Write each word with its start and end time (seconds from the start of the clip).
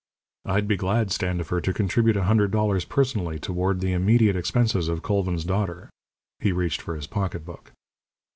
"I'd 0.45 0.67
be 0.67 0.77
glad, 0.77 1.11
Standifer, 1.11 1.61
to 1.61 1.73
contribute 1.73 2.17
a 2.17 2.23
hundred 2.23 2.49
dollars 2.49 2.85
personally 2.85 3.37
toward 3.37 3.81
the 3.81 3.93
immediate 3.93 4.35
expenses 4.35 4.87
of 4.87 5.03
Colvin's 5.03 5.43
daughter." 5.45 5.91
He 6.39 6.51
reached 6.51 6.81
for 6.81 6.95
his 6.95 7.05
pocketbook. 7.05 7.71